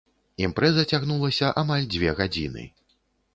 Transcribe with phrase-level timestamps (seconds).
[0.45, 2.65] Імпрэза цягнулася амаль дзве гадзіны.